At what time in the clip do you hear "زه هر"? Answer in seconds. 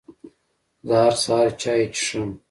0.87-1.13